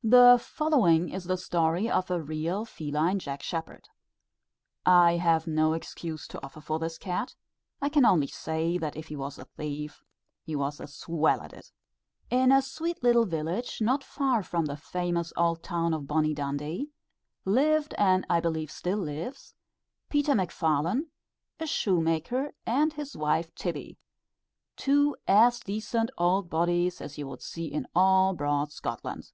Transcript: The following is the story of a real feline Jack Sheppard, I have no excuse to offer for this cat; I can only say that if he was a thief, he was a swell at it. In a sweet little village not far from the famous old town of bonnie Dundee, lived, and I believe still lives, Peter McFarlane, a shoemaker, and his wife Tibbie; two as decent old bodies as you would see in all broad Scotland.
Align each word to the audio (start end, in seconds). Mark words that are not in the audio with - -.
The 0.00 0.38
following 0.40 1.10
is 1.10 1.24
the 1.24 1.36
story 1.36 1.90
of 1.90 2.10
a 2.10 2.22
real 2.22 2.64
feline 2.64 3.18
Jack 3.18 3.42
Sheppard, 3.42 3.88
I 4.86 5.16
have 5.16 5.46
no 5.48 5.74
excuse 5.74 6.26
to 6.28 6.42
offer 6.42 6.62
for 6.62 6.78
this 6.78 6.96
cat; 6.96 7.34
I 7.82 7.90
can 7.90 8.06
only 8.06 8.28
say 8.28 8.78
that 8.78 8.96
if 8.96 9.08
he 9.08 9.16
was 9.16 9.38
a 9.38 9.44
thief, 9.44 10.04
he 10.44 10.54
was 10.56 10.80
a 10.80 10.86
swell 10.86 11.42
at 11.42 11.52
it. 11.52 11.72
In 12.30 12.52
a 12.52 12.62
sweet 12.62 13.02
little 13.02 13.26
village 13.26 13.82
not 13.82 14.02
far 14.02 14.42
from 14.42 14.64
the 14.66 14.76
famous 14.78 15.30
old 15.36 15.62
town 15.62 15.92
of 15.92 16.06
bonnie 16.06 16.32
Dundee, 16.32 16.90
lived, 17.44 17.92
and 17.98 18.24
I 18.30 18.40
believe 18.40 18.70
still 18.70 18.98
lives, 18.98 19.56
Peter 20.08 20.32
McFarlane, 20.32 21.08
a 21.60 21.66
shoemaker, 21.66 22.54
and 22.64 22.92
his 22.94 23.14
wife 23.14 23.54
Tibbie; 23.54 23.98
two 24.76 25.16
as 25.26 25.58
decent 25.60 26.10
old 26.16 26.48
bodies 26.48 27.02
as 27.02 27.18
you 27.18 27.26
would 27.28 27.42
see 27.42 27.66
in 27.66 27.86
all 27.94 28.32
broad 28.32 28.70
Scotland. 28.72 29.32